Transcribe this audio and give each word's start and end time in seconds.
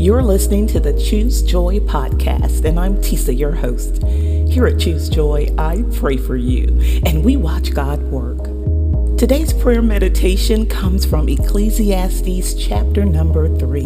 You're 0.00 0.22
listening 0.22 0.66
to 0.68 0.80
the 0.80 0.98
Choose 0.98 1.42
Joy 1.42 1.78
podcast, 1.80 2.64
and 2.64 2.80
I'm 2.80 2.96
Tisa, 3.02 3.38
your 3.38 3.52
host. 3.52 4.02
Here 4.02 4.66
at 4.66 4.78
Choose 4.78 5.10
Joy, 5.10 5.54
I 5.58 5.84
pray 5.92 6.16
for 6.16 6.36
you, 6.36 6.68
and 7.04 7.22
we 7.22 7.36
watch 7.36 7.74
God 7.74 8.00
work. 8.04 8.38
Today's 9.18 9.52
prayer 9.52 9.82
meditation 9.82 10.64
comes 10.64 11.04
from 11.04 11.28
Ecclesiastes 11.28 12.54
chapter 12.54 13.04
number 13.04 13.54
three. 13.58 13.84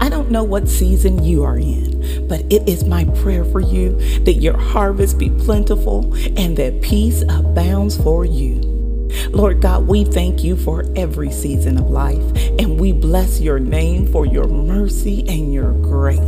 I 0.00 0.08
don't 0.08 0.30
know 0.30 0.44
what 0.44 0.68
season 0.68 1.24
you 1.24 1.42
are 1.42 1.58
in, 1.58 2.28
but 2.28 2.42
it 2.42 2.68
is 2.68 2.84
my 2.84 3.04
prayer 3.06 3.44
for 3.44 3.58
you 3.58 3.98
that 4.20 4.34
your 4.34 4.56
harvest 4.56 5.18
be 5.18 5.28
plentiful 5.28 6.14
and 6.38 6.56
that 6.56 6.82
peace 6.82 7.22
abounds 7.22 7.96
for 8.00 8.24
you. 8.24 8.71
Lord 9.32 9.62
God, 9.62 9.86
we 9.86 10.04
thank 10.04 10.44
you 10.44 10.56
for 10.56 10.84
every 10.94 11.30
season 11.30 11.78
of 11.78 11.88
life, 11.88 12.22
and 12.58 12.78
we 12.78 12.92
bless 12.92 13.40
your 13.40 13.58
name 13.58 14.06
for 14.12 14.26
your 14.26 14.46
mercy 14.46 15.26
and 15.26 15.54
your 15.54 15.72
grace. 15.72 16.20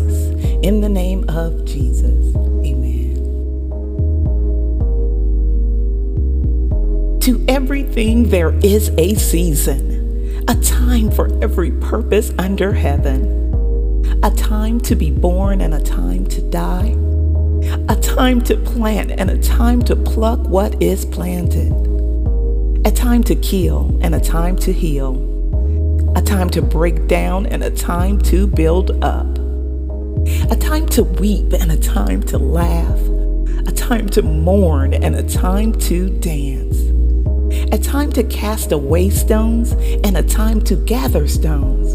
In 0.62 0.80
the 0.80 0.88
name 0.88 1.28
of 1.28 1.66
Jesus, 1.66 2.34
amen. 2.34 3.14
To 7.20 7.44
everything 7.46 8.30
there 8.30 8.54
is 8.64 8.88
a 8.96 9.14
season, 9.16 10.42
a 10.48 10.54
time 10.62 11.10
for 11.10 11.28
every 11.42 11.72
purpose 11.72 12.32
under 12.38 12.72
heaven, 12.72 13.52
a 14.24 14.30
time 14.30 14.80
to 14.80 14.96
be 14.96 15.10
born 15.10 15.60
and 15.60 15.74
a 15.74 15.82
time 15.82 16.26
to 16.28 16.40
die, 16.40 16.96
a 17.86 18.00
time 18.00 18.40
to 18.44 18.56
plant 18.56 19.10
and 19.10 19.28
a 19.30 19.38
time 19.42 19.82
to 19.82 19.94
pluck 19.94 20.40
what 20.48 20.82
is 20.82 21.04
planted 21.04 21.93
a 22.86 22.90
time 22.90 23.22
to 23.24 23.34
kill 23.34 23.98
and 24.02 24.14
a 24.14 24.20
time 24.20 24.56
to 24.56 24.70
heal, 24.70 25.14
a 26.16 26.20
time 26.20 26.50
to 26.50 26.60
break 26.60 27.06
down 27.06 27.46
and 27.46 27.64
a 27.64 27.70
time 27.70 28.20
to 28.20 28.46
build 28.46 29.02
up, 29.02 29.26
a 30.50 30.56
time 30.56 30.86
to 30.86 31.02
weep 31.02 31.54
and 31.54 31.72
a 31.72 31.78
time 31.78 32.22
to 32.22 32.36
laugh, 32.36 32.98
a 33.66 33.72
time 33.72 34.06
to 34.06 34.20
mourn 34.20 34.92
and 34.92 35.14
a 35.14 35.22
time 35.22 35.72
to 35.72 36.10
dance, 36.18 36.78
a 37.72 37.78
time 37.78 38.12
to 38.12 38.22
cast 38.24 38.70
away 38.70 39.08
stones 39.08 39.72
and 39.72 40.18
a 40.18 40.22
time 40.22 40.60
to 40.60 40.76
gather 40.76 41.26
stones, 41.26 41.94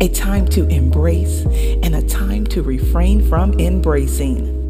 a 0.00 0.08
time 0.08 0.46
to 0.46 0.68
embrace 0.68 1.44
and 1.82 1.96
a 1.96 2.02
time 2.02 2.46
to 2.46 2.62
refrain 2.62 3.26
from 3.28 3.58
embracing 3.58 4.61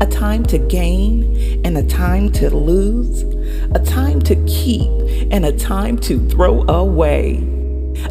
a 0.00 0.06
time 0.06 0.44
to 0.44 0.58
gain 0.58 1.60
and 1.64 1.78
a 1.78 1.82
time 1.82 2.30
to 2.32 2.50
lose, 2.50 3.22
a 3.74 3.84
time 3.84 4.20
to 4.22 4.36
keep 4.46 4.90
and 5.30 5.44
a 5.44 5.52
time 5.52 5.98
to 5.98 6.18
throw 6.28 6.62
away, 6.68 7.36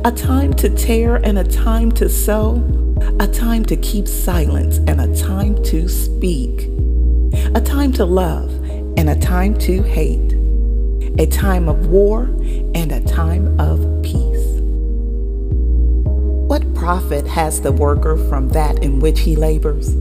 a 0.05 0.11
time 0.11 0.53
to 0.53 0.69
tear 0.69 1.17
and 1.17 1.37
a 1.37 1.43
time 1.43 1.91
to 1.91 2.07
sew, 2.09 2.61
a 3.19 3.27
time 3.27 3.65
to 3.65 3.75
keep 3.75 4.07
silence 4.07 4.77
and 4.87 5.01
a 5.01 5.15
time 5.21 5.61
to 5.63 5.87
speak, 5.89 6.69
a 7.55 7.61
time 7.61 7.91
to 7.91 8.05
love 8.05 8.51
and 8.97 9.09
a 9.09 9.19
time 9.19 9.57
to 9.57 9.81
hate, 9.83 10.33
a 11.19 11.25
time 11.25 11.67
of 11.67 11.87
war 11.87 12.23
and 12.75 12.91
a 12.91 13.01
time 13.01 13.59
of 13.59 13.79
peace. 14.03 14.61
What 16.47 16.73
profit 16.75 17.25
has 17.27 17.61
the 17.61 17.71
worker 17.71 18.15
from 18.29 18.49
that 18.49 18.83
in 18.83 18.99
which 18.99 19.21
he 19.21 19.35
labors? 19.35 19.95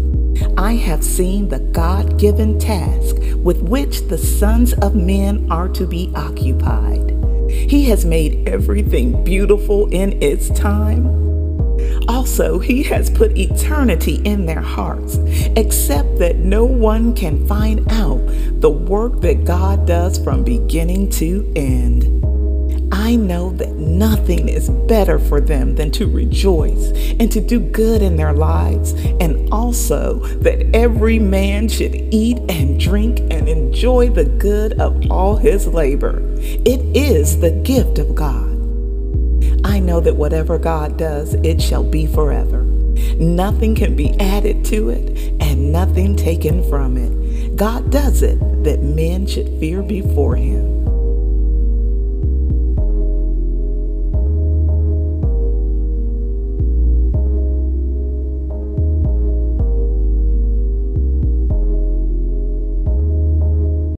I 0.56 0.74
have 0.74 1.04
seen 1.04 1.48
the 1.48 1.58
God 1.58 2.18
given 2.18 2.58
task 2.58 3.16
with 3.36 3.62
which 3.62 4.08
the 4.08 4.18
sons 4.18 4.72
of 4.74 4.94
men 4.94 5.50
are 5.50 5.68
to 5.70 5.86
be 5.86 6.12
occupied. 6.14 7.10
He 7.50 7.84
has 7.86 8.04
made 8.04 8.48
everything 8.48 9.24
beautiful 9.24 9.88
in 9.88 10.22
its 10.22 10.48
time. 10.50 11.06
Also, 12.08 12.58
He 12.58 12.82
has 12.84 13.10
put 13.10 13.36
eternity 13.36 14.20
in 14.24 14.46
their 14.46 14.60
hearts, 14.60 15.18
except 15.56 16.18
that 16.18 16.36
no 16.38 16.64
one 16.64 17.14
can 17.14 17.46
find 17.46 17.80
out 17.92 18.20
the 18.60 18.70
work 18.70 19.20
that 19.20 19.44
God 19.44 19.86
does 19.86 20.22
from 20.22 20.44
beginning 20.44 21.10
to 21.10 21.50
end. 21.56 22.04
I 23.02 23.16
know 23.16 23.50
that 23.54 23.74
nothing 23.74 24.48
is 24.48 24.70
better 24.70 25.18
for 25.18 25.40
them 25.40 25.74
than 25.74 25.90
to 25.90 26.06
rejoice 26.06 26.92
and 27.18 27.32
to 27.32 27.40
do 27.40 27.58
good 27.58 28.00
in 28.00 28.14
their 28.14 28.32
lives, 28.32 28.92
and 28.92 29.52
also 29.52 30.20
that 30.36 30.64
every 30.72 31.18
man 31.18 31.66
should 31.66 31.96
eat 31.96 32.38
and 32.48 32.78
drink 32.78 33.18
and 33.18 33.48
enjoy 33.48 34.10
the 34.10 34.24
good 34.24 34.78
of 34.80 35.10
all 35.10 35.34
his 35.34 35.66
labor. 35.66 36.22
It 36.38 36.96
is 36.96 37.40
the 37.40 37.50
gift 37.50 37.98
of 37.98 38.14
God. 38.14 38.52
I 39.66 39.80
know 39.80 39.98
that 39.98 40.14
whatever 40.14 40.56
God 40.56 40.96
does, 40.96 41.34
it 41.34 41.60
shall 41.60 41.82
be 41.82 42.06
forever. 42.06 42.62
Nothing 43.18 43.74
can 43.74 43.96
be 43.96 44.10
added 44.20 44.64
to 44.66 44.90
it 44.90 45.42
and 45.42 45.72
nothing 45.72 46.14
taken 46.14 46.62
from 46.70 46.96
it. 46.96 47.56
God 47.56 47.90
does 47.90 48.22
it 48.22 48.38
that 48.62 48.80
men 48.80 49.26
should 49.26 49.48
fear 49.58 49.82
before 49.82 50.36
him. 50.36 50.81